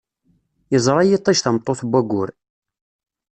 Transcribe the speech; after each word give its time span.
Yeẓra 0.71 1.03
yiṭij 1.09 1.37
tameṭṭut 1.39 1.79
n 1.83 1.87
waggur. 1.91 2.29